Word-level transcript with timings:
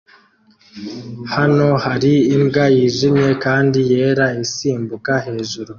Hano 1.35 1.67
hari 1.85 2.13
imbwa 2.35 2.65
yijimye 2.75 3.29
kandi 3.43 3.79
yera 3.91 4.25
isimbuka 4.43 5.13
hejuru 5.25 5.69